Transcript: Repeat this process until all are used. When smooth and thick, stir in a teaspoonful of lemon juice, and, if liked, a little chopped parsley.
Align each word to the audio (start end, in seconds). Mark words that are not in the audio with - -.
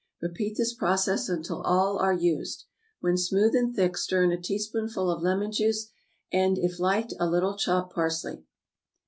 Repeat 0.19 0.57
this 0.57 0.73
process 0.73 1.29
until 1.29 1.61
all 1.61 1.99
are 1.99 2.11
used. 2.11 2.65
When 3.01 3.17
smooth 3.17 3.53
and 3.55 3.75
thick, 3.75 3.95
stir 3.97 4.23
in 4.23 4.31
a 4.31 4.41
teaspoonful 4.41 5.11
of 5.11 5.21
lemon 5.21 5.51
juice, 5.51 5.91
and, 6.33 6.57
if 6.57 6.79
liked, 6.79 7.13
a 7.19 7.29
little 7.29 7.55
chopped 7.55 7.93
parsley. 7.93 8.43